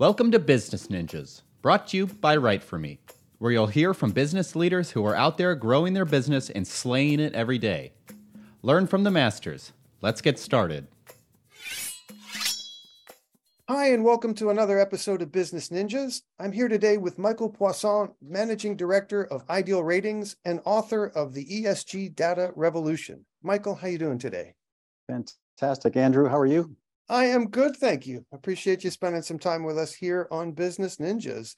[0.00, 3.00] Welcome to Business Ninjas, brought to you by Write For Me,
[3.38, 7.18] where you'll hear from business leaders who are out there growing their business and slaying
[7.18, 7.94] it every day.
[8.62, 9.72] Learn from the masters.
[10.00, 10.86] Let's get started.
[13.68, 16.22] Hi, and welcome to another episode of Business Ninjas.
[16.38, 21.44] I'm here today with Michael Poisson, Managing Director of Ideal Ratings and author of the
[21.44, 23.26] ESG Data Revolution.
[23.42, 24.54] Michael, how you doing today?
[25.08, 26.28] Fantastic, Andrew.
[26.28, 26.76] How are you?
[27.10, 28.26] I am good, thank you.
[28.32, 31.54] Appreciate you spending some time with us here on Business Ninjas.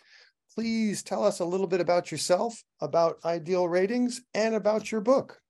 [0.55, 5.41] Please tell us a little bit about yourself, about Ideal Ratings, and about your book.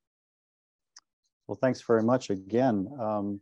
[1.47, 2.89] Well, thanks very much again.
[2.99, 3.41] Um,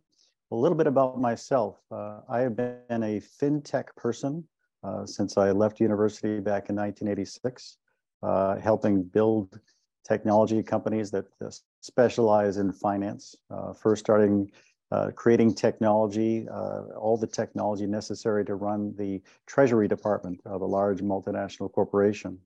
[0.50, 1.78] a little bit about myself.
[1.92, 4.42] Uh, I have been a fintech person
[4.82, 7.76] uh, since I left university back in 1986,
[8.22, 9.60] uh, helping build
[10.06, 11.50] technology companies that uh,
[11.82, 13.36] specialize in finance.
[13.50, 14.50] Uh, first starting
[14.90, 20.66] uh, creating technology, uh, all the technology necessary to run the treasury department of a
[20.66, 22.38] large multinational corporation.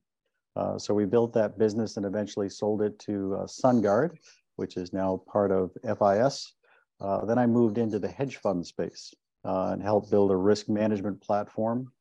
[0.55, 4.17] Uh, so we built that business and eventually sold it to uh, SunGard,
[4.57, 6.53] which is now part of FIS.
[6.99, 9.13] Uh, then I moved into the hedge fund space
[9.45, 11.91] uh, and helped build a risk management platform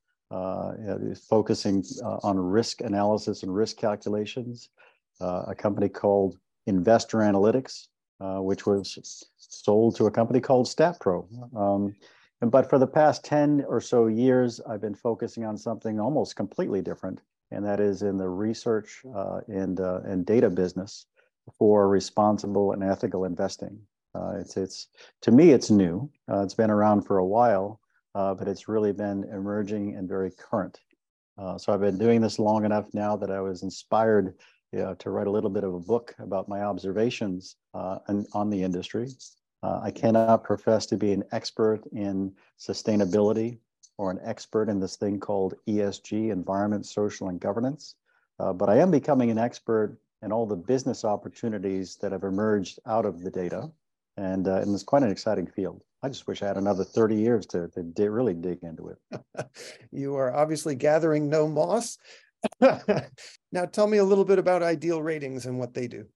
[1.29, 1.85] focusing
[2.23, 4.71] on risk analysis and risk calculations.
[5.21, 7.89] a company called Investor Analytics,
[8.23, 11.27] uh, which was sold to a company called StatPro.
[11.57, 11.95] Um,
[12.41, 16.37] and, but for the past 10 or so years, I've been focusing on something almost
[16.37, 21.07] completely different, and that is in the research uh, and, uh, and data business
[21.59, 23.77] for responsible and ethical investing.
[24.15, 24.87] Uh, it's, it's,
[25.23, 26.09] to me, it's new.
[26.31, 27.81] Uh, it's been around for a while,
[28.15, 30.79] but it's really been emerging and very current.
[31.57, 34.35] so I've been doing this long enough now that I was inspired
[34.73, 37.99] you know, to write a little bit of a book about my observations uh,
[38.35, 39.09] on, the industry.
[39.63, 43.59] Uh, I cannot profess to be an expert in sustainability
[43.99, 47.95] or an expert in this thing called ESG, environment, social, and governance.
[48.39, 52.79] Uh, but I am becoming an expert in all the business opportunities that have emerged
[52.87, 53.71] out of the data.
[54.17, 55.83] And, uh, and it's quite an exciting field.
[56.03, 59.47] I just wish I had another 30 years to, to really dig into it.
[59.93, 61.99] you are obviously gathering no moss.
[62.61, 66.07] now, tell me a little bit about Ideal Ratings and what they do.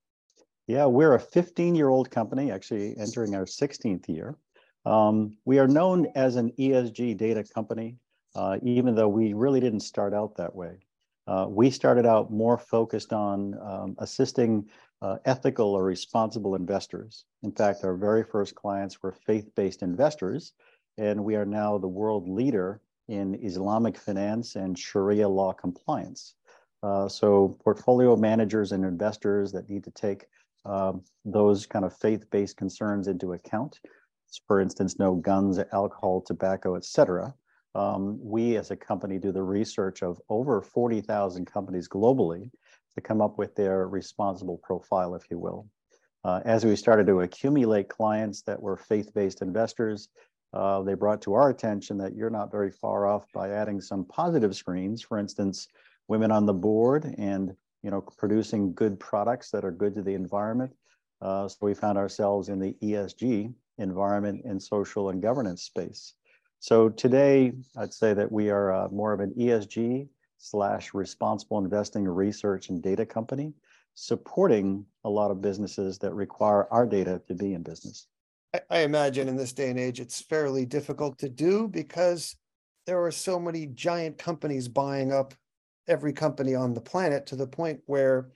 [0.67, 4.37] Yeah, we're a 15 year old company, actually entering our 16th year.
[4.85, 7.97] Um, we are known as an ESG data company,
[8.35, 10.79] uh, even though we really didn't start out that way.
[11.29, 14.69] Uh, we started out more focused on um, assisting
[15.03, 17.27] uh, ethical or responsible investors.
[17.43, 20.53] In fact, our very first clients were faith based investors,
[20.99, 26.35] and we are now the world leader in Islamic finance and Sharia law compliance.
[26.83, 30.27] Uh, so portfolio managers and investors that need to take
[30.67, 33.81] um, those kind of faith-based concerns into account.
[34.47, 37.33] For instance, no guns, alcohol, tobacco, et cetera.
[37.75, 42.51] Um, we as a company do the research of over 40,000 companies globally
[42.95, 45.69] to come up with their responsible profile, if you will.
[46.25, 50.09] Uh, as we started to accumulate clients that were faith-based investors,
[50.53, 54.05] uh, they brought to our attention that you're not very far off by adding some
[54.07, 55.69] positive screens, for instance,
[56.09, 57.55] women on the board and
[57.87, 60.73] you know producing good products that are good to the environment.
[61.23, 66.15] Uh, so we found ourselves in the ESG environment and social and governance space.
[66.59, 72.05] So today, I'd say that we are uh, more of an ESG slash responsible investing
[72.09, 73.53] research and data company,
[73.95, 78.09] supporting a lot of businesses that require our data to be in business.
[78.69, 82.35] I imagine in this day and age, it's fairly difficult to do because
[82.85, 85.35] there are so many giant companies buying up
[85.89, 88.31] every company on the planet to the point where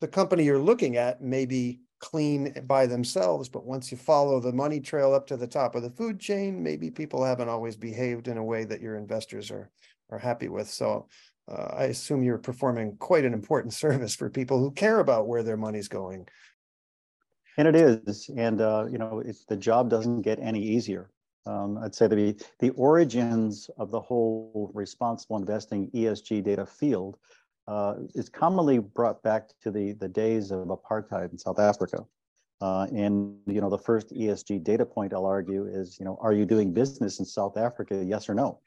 [0.00, 4.52] the company you're looking at may be clean by themselves, but once you follow the
[4.52, 8.28] money trail up to the top of the food chain, maybe people haven't always behaved
[8.28, 9.70] in a way that your investors are
[10.10, 10.68] are happy with.
[10.68, 11.08] So
[11.50, 15.42] uh, I assume you're performing quite an important service for people who care about where
[15.42, 16.26] their money's going.
[17.58, 21.10] And it is, and uh, you know, the job doesn't get any easier.
[21.46, 27.18] Um, I'd say the the origins of the whole responsible investing ESG data field
[27.68, 32.04] uh, is commonly brought back to the the days of apartheid in South Africa.
[32.60, 36.32] Uh, and you know, the first ESG data point I'll argue is, you know, are
[36.32, 38.02] you doing business in South Africa?
[38.04, 38.60] Yes or no?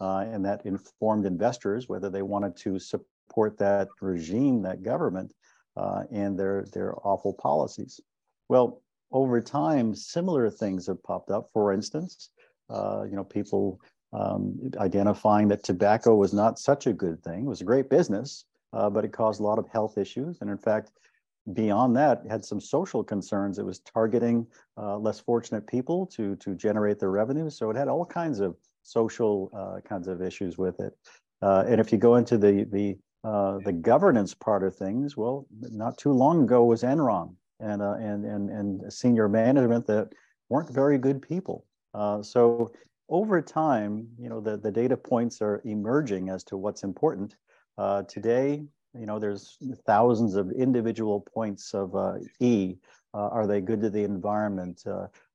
[0.00, 5.32] Uh, and that informed investors whether they wanted to support that regime, that government,
[5.76, 8.00] uh, and their their awful policies.
[8.48, 8.82] Well,
[9.12, 11.50] over time, similar things have popped up.
[11.52, 12.30] For instance,
[12.68, 13.80] uh, you know, people
[14.12, 17.40] um, identifying that tobacco was not such a good thing.
[17.40, 20.38] It was a great business, uh, but it caused a lot of health issues.
[20.40, 20.90] And in fact,
[21.52, 23.58] beyond that, had some social concerns.
[23.58, 27.50] It was targeting uh, less fortunate people to to generate their revenue.
[27.50, 30.92] So it had all kinds of social uh, kinds of issues with it.
[31.42, 35.46] Uh, and if you go into the the uh, the governance part of things, well,
[35.60, 40.12] not too long ago was Enron and uh, and and and senior management that
[40.48, 41.66] weren't very good people.
[41.94, 42.70] Uh, so
[43.08, 47.36] over time, you know, the the data points are emerging as to what's important.
[47.78, 48.64] Uh, today,
[48.98, 51.94] you know, there's thousands of individual points of
[52.40, 52.76] E.
[53.12, 54.82] are they good to the environment?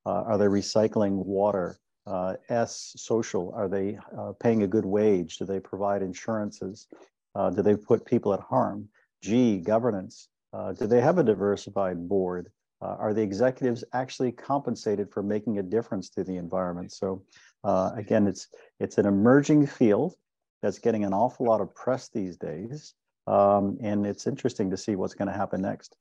[0.06, 1.78] are they recycling water?
[2.08, 5.38] Uh, S, social, are they uh, paying a good wage?
[5.38, 6.88] Do they provide insurances?
[7.36, 8.90] Uh, do they put people at harm?
[9.22, 12.52] G, governance, uh, do they have a diversified board?
[12.82, 16.92] Uh, are the executives actually compensated for making a difference to the environment?
[16.92, 17.24] So
[17.64, 18.48] uh, again, it's,
[18.80, 20.16] it's an emerging field
[20.62, 22.96] that's getting an awful lot of press these days.
[23.28, 25.96] Um, and it's interesting to see what's going to happen next.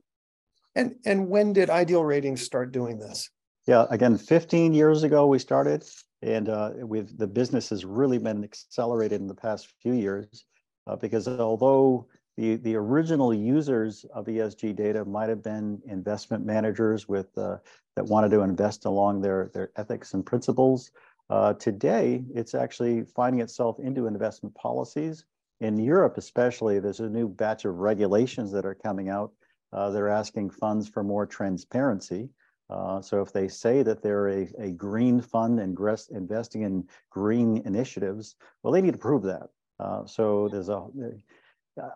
[0.75, 3.29] And, and when did Ideal Ratings start doing this?
[3.67, 5.85] Yeah, again, 15 years ago we started,
[6.23, 10.45] and uh, we've the business has really been accelerated in the past few years
[10.87, 17.09] uh, because although the the original users of ESG data might have been investment managers
[17.09, 17.57] with uh,
[17.97, 20.91] that wanted to invest along their their ethics and principles.
[21.29, 25.25] Uh, today, it's actually finding itself into investment policies.
[25.61, 29.33] In Europe, especially, there's a new batch of regulations that are coming out.
[29.73, 32.31] Uh, they're asking funds for more transparency.
[32.71, 35.77] Uh, so if they say that they're a, a green fund and
[36.11, 39.49] investing in green initiatives, well, they need to prove that.
[39.81, 40.87] Uh, so there's a,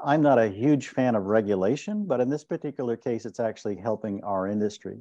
[0.05, 4.23] I'm not a huge fan of regulation, but in this particular case, it's actually helping
[4.25, 5.01] our industry.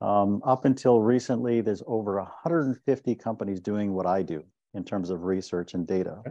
[0.00, 4.44] Um, up until recently, there's over 150 companies doing what I do
[4.74, 6.22] in terms of research and data.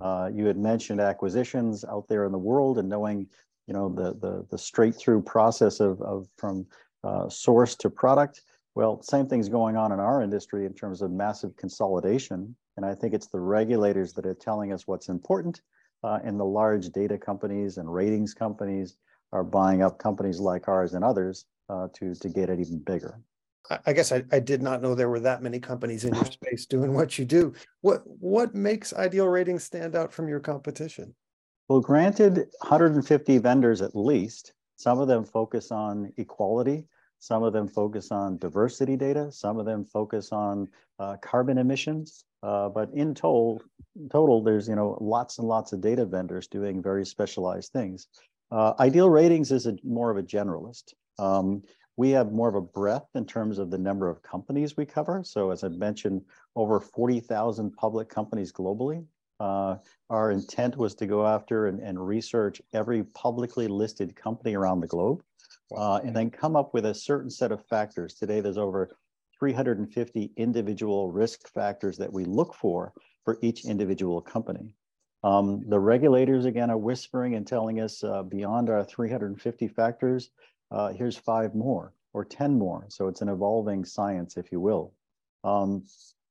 [0.00, 3.26] Uh, you had mentioned acquisitions out there in the world and knowing,
[3.66, 6.66] you know, the the, the straight through process of, of from
[7.04, 8.42] uh, source to product.
[8.74, 12.56] Well, same thing's going on in our industry in terms of massive consolidation.
[12.76, 15.60] And I think it's the regulators that are telling us what's important.
[16.04, 18.96] Uh, and the large data companies and ratings companies
[19.32, 23.20] are buying up companies like ours and others uh, to, to get it even bigger.
[23.86, 26.66] I guess I, I did not know there were that many companies in your space
[26.66, 27.54] doing what you do.
[27.80, 31.14] What what makes Ideal Ratings stand out from your competition?
[31.68, 34.52] Well, granted, 150 vendors at least.
[34.76, 36.86] Some of them focus on equality.
[37.22, 39.30] Some of them focus on diversity data.
[39.30, 40.66] Some of them focus on
[40.98, 42.24] uh, carbon emissions.
[42.42, 43.62] Uh, but in total,
[44.10, 48.08] total, there's you know lots and lots of data vendors doing very specialized things.
[48.50, 50.94] Uh, Ideal Ratings is a, more of a generalist.
[51.20, 51.62] Um,
[51.96, 55.22] we have more of a breadth in terms of the number of companies we cover.
[55.22, 56.22] So as I mentioned,
[56.56, 59.04] over 40,000 public companies globally.
[59.38, 59.76] Uh,
[60.10, 64.88] our intent was to go after and, and research every publicly listed company around the
[64.88, 65.22] globe
[65.76, 68.14] uh, and then come up with a certain set of factors.
[68.14, 68.90] Today, there's over
[69.38, 72.92] 350 individual risk factors that we look for
[73.24, 74.74] for each individual company.
[75.24, 80.30] Um, the regulators, again, are whispering and telling us uh, beyond our 350 factors,
[80.70, 82.86] uh, here's five more or 10 more.
[82.88, 84.92] So it's an evolving science, if you will.
[85.44, 85.84] Um,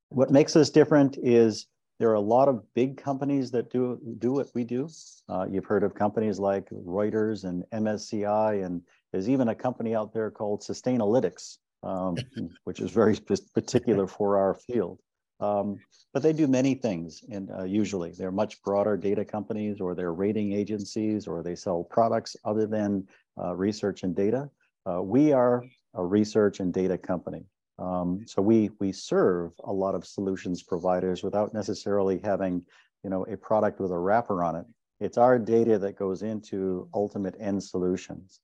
[0.09, 1.67] what makes us different is
[1.99, 4.89] there are a lot of big companies that do, do what we do.
[5.29, 8.81] Uh, you've heard of companies like Reuters and MSCI and
[9.11, 12.15] there's even a company out there called Sustainalytics, um,
[12.63, 13.17] which is very
[13.53, 14.99] particular for our field.
[15.39, 15.77] Um,
[16.13, 20.13] but they do many things, and uh, usually they're much broader data companies, or they're
[20.13, 23.07] rating agencies, or they sell products other than
[23.41, 24.49] uh, research and data.
[24.87, 25.63] Uh, we are
[25.95, 27.45] a research and data company.
[27.79, 32.63] Um, so we we serve a lot of solutions providers without necessarily having,
[33.03, 34.65] you know, a product with a wrapper on it.
[34.99, 38.41] It's our data that goes into ultimate end solutions.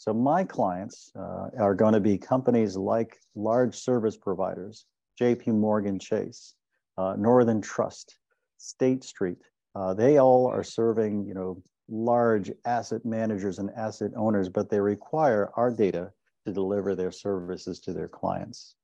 [0.00, 4.86] So my clients uh, are going to be companies like large service providers,
[5.20, 6.54] JP Morgan Chase,
[6.96, 8.16] uh, Northern Trust,
[8.56, 9.36] State Street.
[9.74, 14.80] Uh, they all are serving, you know, large asset managers and asset owners, but they
[14.80, 16.10] require our data
[16.46, 18.76] to deliver their services to their clients.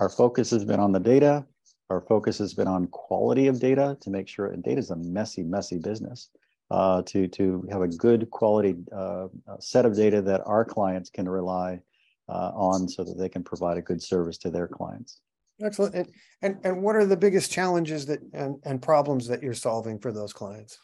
[0.00, 1.46] Our focus has been on the data.
[1.88, 4.96] Our focus has been on quality of data to make sure, and data is a
[4.96, 6.28] messy, messy business
[6.70, 11.28] uh, to, to have a good quality uh, set of data that our clients can
[11.28, 11.80] rely
[12.28, 15.20] uh, on so that they can provide a good service to their clients.
[15.62, 15.94] Excellent.
[15.94, 16.08] And,
[16.42, 20.12] and, and what are the biggest challenges that and, and problems that you're solving for
[20.12, 20.78] those clients?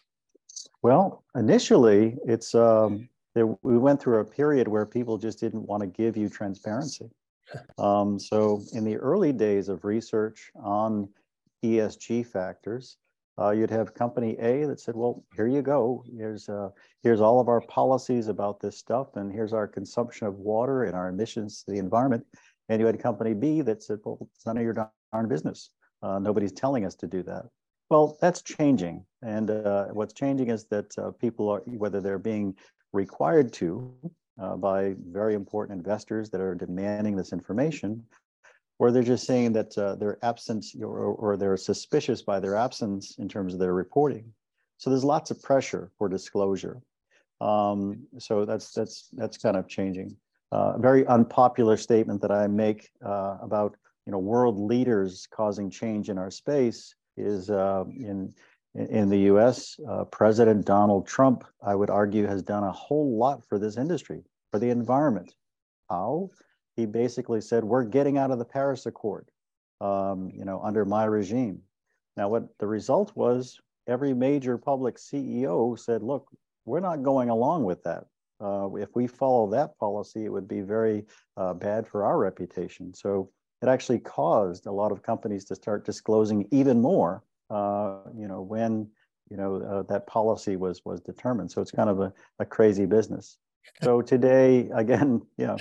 [0.83, 5.83] Well, initially, it's um, there, we went through a period where people just didn't want
[5.83, 7.11] to give you transparency.
[7.79, 11.09] Um, so, in the early days of research on
[11.62, 12.97] ESG factors,
[13.38, 16.05] uh, you'd have company A that said, well, here you go.
[16.17, 16.69] Here's, uh,
[17.03, 20.95] here's all of our policies about this stuff, and here's our consumption of water and
[20.95, 22.25] our emissions to the environment.
[22.69, 24.73] And you had company B that said, well, it's none of your
[25.12, 25.71] darn business.
[26.03, 27.47] Uh, nobody's telling us to do that.
[27.91, 29.05] Well, that's changing.
[29.23, 32.57] And uh, what's changing is that uh, people are, whether they're being
[32.93, 33.93] required to
[34.41, 38.05] uh, by very important investors that are demanding this information,
[38.78, 43.16] or they're just saying that uh, their absence or, or they're suspicious by their absence
[43.19, 44.33] in terms of their reporting.
[44.78, 46.81] So there's lots of pressure for disclosure.
[47.40, 50.16] Um, so that's that's that's kind of changing.
[50.52, 53.76] Uh, a very unpopular statement that I make uh, about
[54.07, 58.35] you know world leaders causing change in our space is uh, in
[58.75, 59.78] in the U.S.
[59.88, 64.23] Uh, President Donald Trump, I would argue, has done a whole lot for this industry,
[64.50, 65.35] for the environment.
[65.88, 66.31] How?
[66.76, 69.31] He basically said, "We're getting out of the Paris Accord,
[69.81, 71.62] um, you know, under my regime."
[72.16, 76.28] Now, what the result was, every major public CEO said, "Look,
[76.64, 78.07] we're not going along with that.
[78.40, 82.93] Uh, if we follow that policy, it would be very uh, bad for our reputation."
[82.95, 83.31] So
[83.62, 88.43] it actually caused a lot of companies to start disclosing even more, uh, you know,
[88.43, 88.88] when
[89.31, 91.50] you know uh, that policy was was determined.
[91.50, 93.38] So it's kind of a, a crazy business.
[93.83, 95.57] So today, again, know,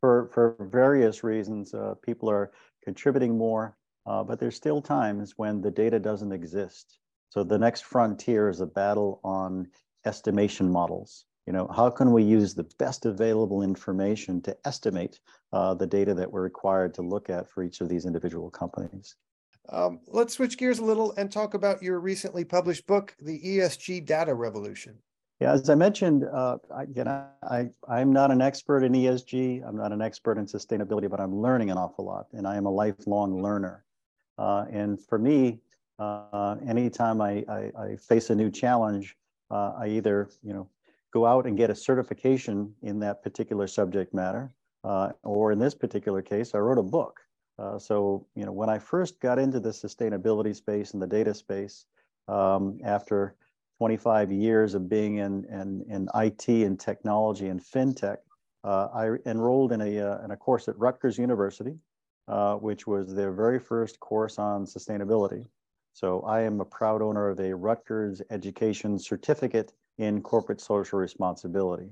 [0.00, 2.52] for for various reasons, uh, people are
[2.84, 3.76] contributing more,
[4.06, 6.98] uh, but there's still times when the data doesn't exist.
[7.30, 9.68] So the next frontier is a battle on
[10.04, 15.18] estimation models you know, how can we use the best available information to estimate
[15.50, 19.16] uh, the data that we're required to look at for each of these individual companies?
[19.70, 24.04] Um, let's switch gears a little and talk about your recently published book, The ESG
[24.04, 24.98] Data Revolution.
[25.40, 29.66] Yeah, as I mentioned, uh, again, I, I'm not an expert in ESG.
[29.66, 32.66] I'm not an expert in sustainability, but I'm learning an awful lot, and I am
[32.66, 33.84] a lifelong learner.
[34.36, 35.60] Uh, and for me,
[36.00, 39.16] uh, anytime I, I, I, face a new challenge,
[39.50, 40.68] uh, I either, you know,
[41.12, 44.52] go out and get a certification in that particular subject matter.
[44.84, 47.20] Uh, or in this particular case, I wrote a book.
[47.58, 51.34] Uh, so, you know, when I first got into the sustainability space and the data
[51.34, 51.86] space,
[52.28, 53.34] um, after
[53.78, 58.18] 25 years of being in, in, in IT and technology and fintech,
[58.64, 61.76] uh, I enrolled in a, uh, in a course at Rutgers University,
[62.26, 65.46] uh, which was their very first course on sustainability.
[65.92, 71.90] So I am a proud owner of a Rutgers education certificate in corporate social responsibility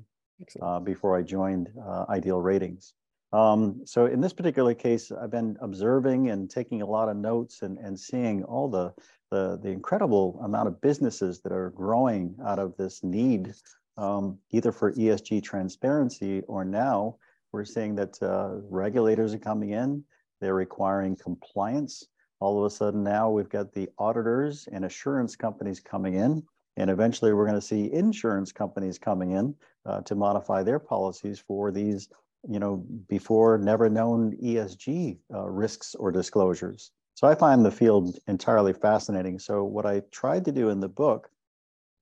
[0.60, 2.94] uh, before I joined uh, Ideal Ratings.
[3.32, 7.62] Um, so in this particular case, I've been observing and taking a lot of notes
[7.62, 8.92] and, and seeing all the,
[9.30, 13.52] the, the incredible amount of businesses that are growing out of this need,
[13.96, 17.16] um, either for ESG transparency or now
[17.52, 20.04] we're seeing that uh, regulators are coming in,
[20.40, 22.06] they're requiring compliance.
[22.40, 26.42] All of a sudden now we've got the auditors and assurance companies coming in
[26.76, 29.54] and eventually we're going to see insurance companies coming in
[29.86, 32.08] uh, to modify their policies for these,
[32.48, 36.90] you know, before never known ESG uh, risks or disclosures.
[37.14, 39.38] So I find the field entirely fascinating.
[39.38, 41.30] So what I tried to do in the book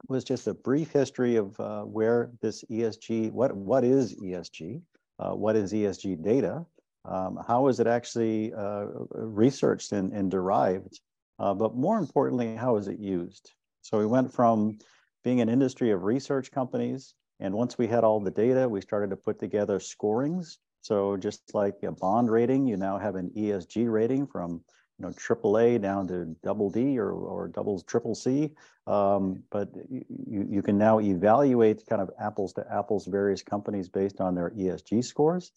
[0.08, 4.82] was just a brief history of uh, where this ESG, what, what is ESG?
[5.18, 6.66] Uh, what is ESG data?
[7.04, 11.00] Um, how is it actually uh, researched and, and derived?
[11.38, 13.52] Uh, but more importantly, how is it used?
[13.82, 14.78] So we went from
[15.22, 19.10] being an industry of research companies, and once we had all the data, we started
[19.10, 20.58] to put together scorings.
[20.82, 24.62] So just like a bond rating, you now have an ESG rating from
[24.98, 28.50] you know AAA down to double D or, or double triple C.
[28.86, 34.20] Um, but you, you can now evaluate kind of apples to apples various companies based
[34.20, 35.52] on their ESG scores.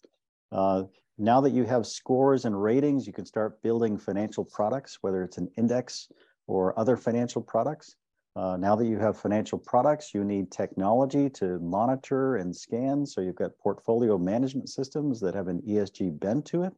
[0.50, 0.84] Uh,
[1.18, 5.36] now that you have scores and ratings, you can start building financial products, whether it's
[5.36, 6.08] an index
[6.46, 7.96] or other financial products.
[8.38, 13.04] Uh, now that you have financial products, you need technology to monitor and scan.
[13.04, 16.72] So you've got portfolio management systems that have an ESG bent to it.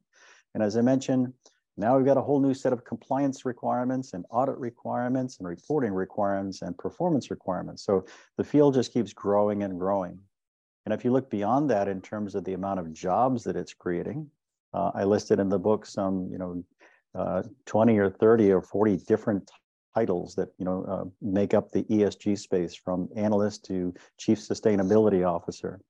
[0.55, 1.35] And as I mentioned,
[1.76, 5.93] now we've got a whole new set of compliance requirements and audit requirements and reporting
[5.93, 7.85] requirements and performance requirements.
[7.85, 8.07] So
[8.38, 10.19] the field just keeps growing and growing.
[10.87, 13.75] And if you look beyond that in terms of the amount of jobs that it's
[13.75, 14.31] creating,
[14.73, 16.64] uh, I listed in the book some, you know,
[17.14, 19.50] uh, 20 or 30 or 40 different
[19.95, 25.27] titles that you know uh, make up the ESG space, from analyst to chief sustainability
[25.27, 25.81] officer.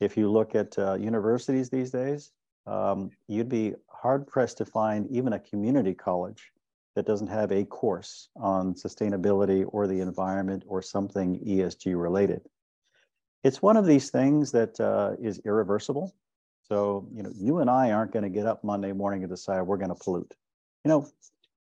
[0.00, 2.32] If you look at uh, universities these days,
[2.66, 6.52] um, you'd be hard pressed to find even a community college
[6.94, 12.42] that doesn't have a course on sustainability or the environment or something ESG related.
[13.44, 16.14] It's one of these things that uh, is irreversible.
[16.68, 19.62] So, you know, you and I aren't going to get up Monday morning and decide
[19.62, 20.34] we're going to pollute.
[20.84, 21.08] You know,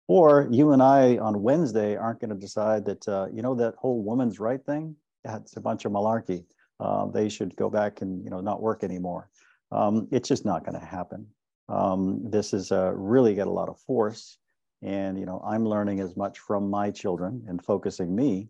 [0.07, 3.75] or you and I on Wednesday aren't going to decide that, uh, you know, that
[3.75, 6.45] whole woman's right thing, that's a bunch of malarkey.
[6.79, 9.29] Uh, they should go back and, you know, not work anymore.
[9.71, 11.27] Um, it's just not going to happen.
[11.69, 14.37] Um, this has uh, really got a lot of force.
[14.81, 18.47] And, you know, I'm learning as much from my children and focusing me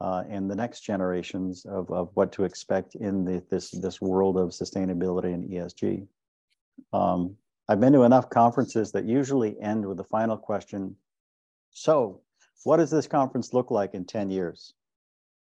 [0.00, 4.36] uh, and the next generations of, of what to expect in the, this, this world
[4.36, 6.06] of sustainability and ESG.
[6.92, 7.36] Um,
[7.68, 10.96] I've been to enough conferences that usually end with the final question.
[11.70, 12.22] So
[12.64, 14.74] what does this conference look like in 10 years?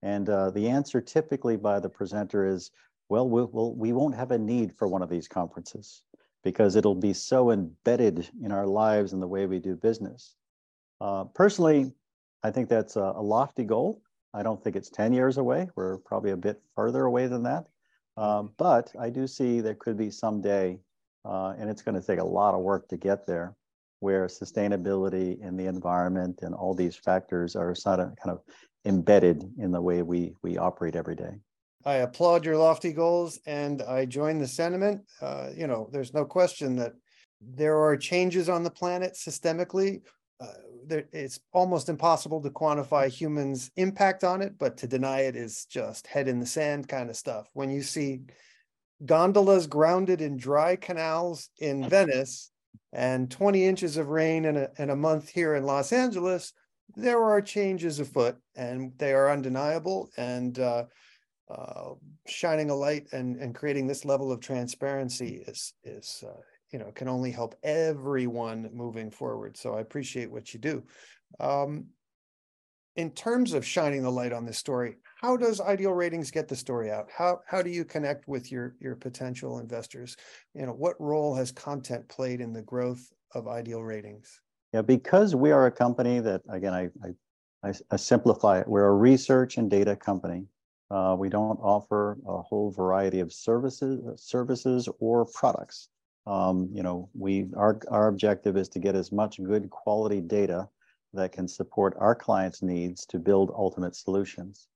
[0.02, 2.70] And uh, the answer typically by the presenter is,
[3.08, 6.02] well, we'll, we'll, we won't have a need for one of these conferences
[6.42, 10.36] because it'll be so embedded in our lives and the way we do business.
[11.00, 11.92] Uh, personally,
[12.42, 14.00] I think that's a, a, lofty goal.
[14.32, 15.68] I don't think it's 10 years away.
[15.74, 17.66] We're probably a bit further away than that.
[18.16, 20.78] Um, but I do see there could be someday,
[21.26, 23.56] uh, and it's going to take a lot of work to get there,
[24.00, 28.40] where sustainability and the environment and all these factors are sort of kind of
[28.84, 31.34] embedded in the way we we operate every day.
[31.84, 35.02] I applaud your lofty goals and I join the sentiment.
[35.20, 36.92] Uh, you know, there's no question that
[37.40, 40.02] there are changes on the planet systemically.
[40.40, 40.46] Uh,
[40.86, 45.64] there, it's almost impossible to quantify humans' impact on it, but to deny it is
[45.66, 47.48] just head in the sand kind of stuff.
[47.52, 48.22] When you see
[49.04, 52.50] gondolas grounded in dry canals in Venice
[52.92, 56.52] and 20 inches of rain in a, in a month here in Los Angeles,
[56.94, 60.08] there are changes afoot and they are undeniable.
[60.16, 60.84] And uh,
[61.50, 61.90] uh,
[62.26, 66.40] shining a light and, and creating this level of transparency is, is uh,
[66.72, 69.56] you know, can only help everyone moving forward.
[69.56, 70.82] So I appreciate what you do.
[71.38, 71.86] Um,
[72.96, 76.54] in terms of shining the light on this story, how does Ideal Ratings get the
[76.54, 77.08] story out?
[77.10, 80.16] How how do you connect with your your potential investors?
[80.54, 84.40] You know, what role has content played in the growth of Ideal Ratings?
[84.72, 86.90] Yeah, because we are a company that, again, I,
[87.64, 88.68] I, I simplify it.
[88.68, 90.44] We're a research and data company.
[90.92, 95.88] Uh, we don't offer a whole variety of services, services or products.
[96.28, 100.68] Um, you know, we our our objective is to get as much good quality data
[101.14, 104.68] that can support our clients' needs to build ultimate solutions.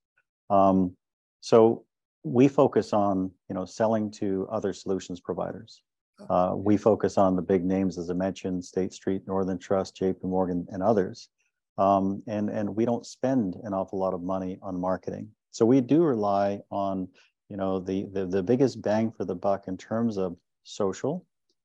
[0.51, 0.97] Um,
[1.41, 1.85] so
[2.23, 5.83] we focus on you know selling to other solutions providers.
[6.29, 10.25] Uh, we focus on the big names, as I mentioned, State Street, Northern Trust, JP
[10.25, 11.31] Morgan, and others.
[11.79, 15.29] Um, and, and we don't spend an awful lot of money on marketing.
[15.51, 17.09] So we do rely on,
[17.49, 21.25] you know, the, the, the biggest bang for the buck in terms of social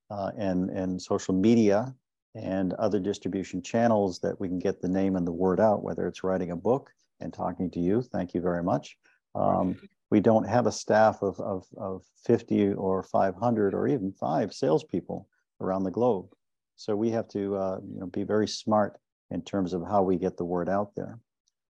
[0.10, 1.94] uh, and, and social media
[2.34, 6.08] and other distribution channels that we can get the name and the word out, whether
[6.08, 8.02] it's writing a book and talking to you.
[8.02, 8.98] Thank you very much.
[9.34, 9.78] Um,
[10.12, 15.28] we don't have a staff of, of, of 50 or 500 or even five salespeople
[15.60, 16.28] around the globe.
[16.76, 18.98] So we have to uh, you know, be very smart
[19.32, 21.20] in terms of how we get the word out there.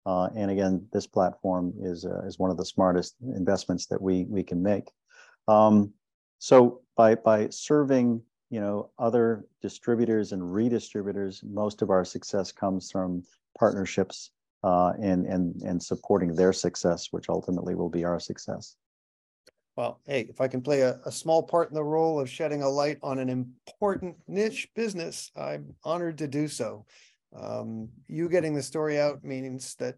[0.05, 4.25] Uh, and again, this platform is, uh, is one of the smartest investments that we,
[4.25, 4.89] we can make.
[5.47, 5.93] Um,
[6.39, 12.91] so by, by serving you know, other distributors and redistributors, most of our success comes
[12.91, 13.23] from
[13.57, 14.31] partnerships
[14.63, 18.77] uh, and, and, and supporting their success, which ultimately will be our success.
[19.77, 22.61] Well, hey, if I can play a, a small part in the role of shedding
[22.61, 26.85] a light on an important niche business, I'm honored to do so.
[27.33, 29.95] Um, you getting the story out means that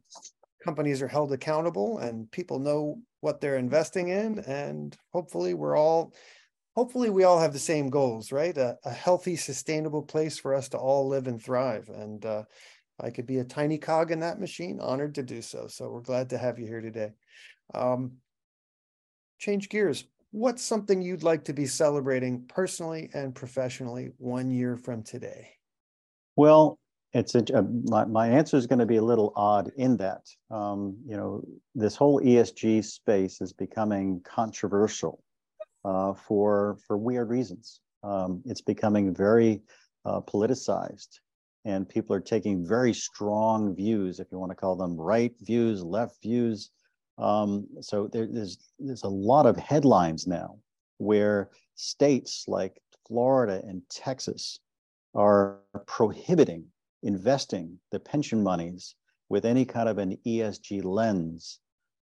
[0.63, 4.39] companies are held accountable and people know what they're investing in.
[4.39, 6.13] And hopefully we're all,
[6.75, 8.55] hopefully we all have the same goals, right?
[8.55, 11.89] A, a healthy, sustainable place for us to all live and thrive.
[11.89, 12.43] And uh,
[13.03, 15.67] I could be a tiny cog in that machine, honored to do so.
[15.67, 17.11] So we're glad to have you here today.
[17.73, 18.13] Um,
[19.39, 20.05] change gears.
[20.31, 25.49] What's something you'd like to be celebrating personally and professionally one year from today?
[26.37, 26.79] Well,
[27.13, 30.25] it's a, uh, my, my answer is going to be a little odd in that
[30.49, 31.43] um, you know
[31.75, 35.23] this whole ESG space is becoming controversial
[35.85, 37.81] uh, for for weird reasons.
[38.01, 39.61] Um, it's becoming very
[40.05, 41.19] uh, politicized
[41.65, 45.83] and people are taking very strong views, if you want to call them right views,
[45.83, 46.71] left views.
[47.17, 50.57] Um, so there, there's there's a lot of headlines now
[50.97, 54.59] where states like Florida and Texas
[55.15, 56.65] are prohibiting
[57.03, 58.95] investing the pension monies
[59.29, 61.59] with any kind of an ESG lens.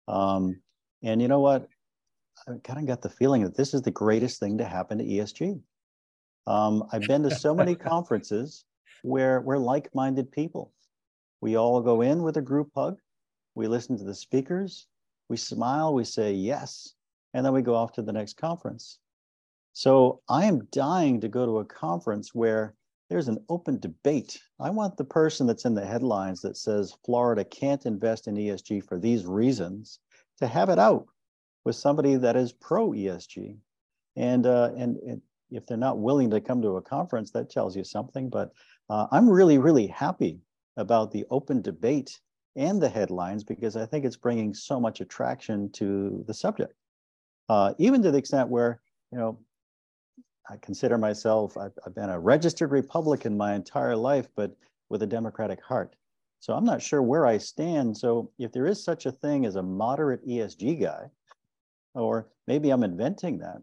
[0.08, 0.60] Um,
[1.02, 1.68] and you know what?
[2.48, 5.04] I kind of got the feeling that this is the greatest thing to happen to
[5.04, 5.60] ESG.
[6.46, 8.64] Um, I've been to so many conferences
[9.02, 10.72] where we're like-minded people.
[11.40, 12.98] We all go in with a group hug.
[13.54, 14.86] We listen to the speakers.
[15.28, 15.92] We smile.
[15.92, 16.94] We say yes.
[17.34, 18.98] And then we go off to the next conference.
[19.72, 22.74] So I am dying to go to a conference where
[23.08, 24.40] there's an open debate.
[24.60, 28.84] I want the person that's in the headlines that says Florida can't invest in ESG
[28.84, 29.98] for these reasons
[30.38, 31.06] to have it out
[31.64, 33.56] with somebody that is pro ESG.
[34.16, 37.76] And, uh, and, and if they're not willing to come to a conference, that tells
[37.76, 38.28] you something.
[38.28, 38.52] But
[38.92, 40.38] uh, I'm really, really happy
[40.76, 42.20] about the open debate
[42.56, 46.74] and the headlines because I think it's bringing so much attraction to the subject.
[47.48, 49.38] Uh, even to the extent where, you know,
[50.50, 54.54] I consider myself, I've, I've, been a registered Republican my entire life, but
[54.90, 55.96] with a Democratic heart.
[56.40, 57.96] So I'm not sure where I stand.
[57.96, 61.10] So if there is such a thing as a moderate ESG guy,
[61.94, 63.56] or maybe I'm inventing that.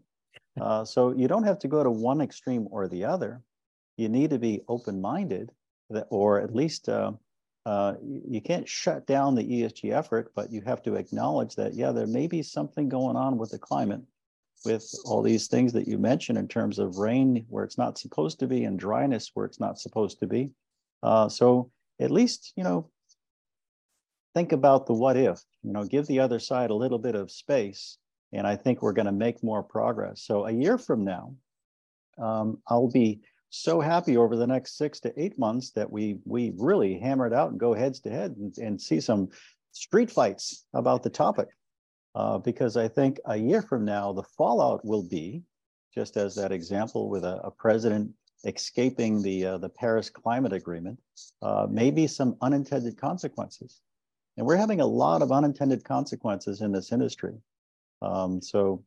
[0.60, 3.40] Uh, so you don't have to go to one extreme or the other.
[4.00, 5.52] You need to be open-minded,
[6.08, 7.12] or at least uh,
[7.66, 11.92] uh, you can't shut down the ESG effort, but you have to acknowledge that, yeah,
[11.92, 14.00] there may be something going on with the climate
[14.64, 18.38] with all these things that you mentioned in terms of rain where it's not supposed
[18.40, 20.50] to be and dryness where it's not supposed to be.
[21.02, 22.88] Uh, so at least, you know,
[24.34, 27.30] think about the what if, you know, give the other side a little bit of
[27.30, 27.98] space.
[28.32, 30.22] And I think we're going to make more progress.
[30.22, 31.34] So a year from now,
[32.18, 36.52] um, I'll be so happy over the next six to eight months that we we
[36.56, 39.28] really hammer it out and go heads to head and, and see some
[39.72, 41.48] street fights about the topic.
[42.14, 45.42] Uh, because I think a year from now, the fallout will be,
[45.94, 48.10] just as that example with a, a president
[48.44, 50.98] escaping the, uh, the Paris Climate Agreement,
[51.42, 53.80] uh, maybe some unintended consequences.
[54.36, 57.34] And we're having a lot of unintended consequences in this industry.
[58.02, 58.82] Um, so,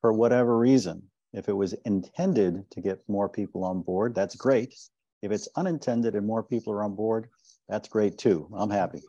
[0.00, 1.02] for whatever reason,
[1.34, 4.74] if it was intended to get more people on board, that's great.
[5.20, 7.28] If it's unintended and more people are on board,
[7.68, 8.48] that's great too.
[8.54, 9.02] I'm happy.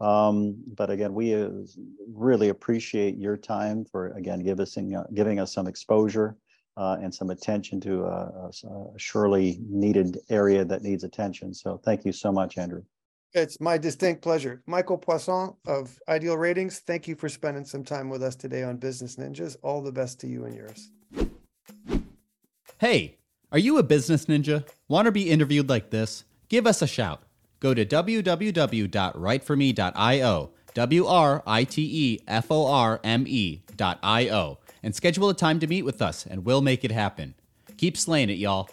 [0.00, 1.50] Um, but again, we uh,
[2.12, 6.36] really appreciate your time for, again, give us, uh, giving us some exposure
[6.76, 11.54] uh, and some attention to a, a, surely needed area that needs attention.
[11.54, 12.82] So thank you so much, Andrew.
[13.34, 14.62] It's my distinct pleasure.
[14.66, 18.76] Michael Poisson of Ideal Ratings, thank you for spending some time with us today on
[18.76, 19.56] Business Ninjas.
[19.62, 20.90] All the best to you and yours.
[22.78, 23.16] Hey,
[23.50, 24.68] are you a business ninja?
[24.88, 26.24] Want to be interviewed like this?
[26.48, 27.22] Give us a shout.
[27.60, 35.28] Go to www.writeforme.io, W R I T E F O R M E.io, and schedule
[35.28, 37.34] a time to meet with us, and we'll make it happen.
[37.76, 38.68] Keep slaying it, y'all.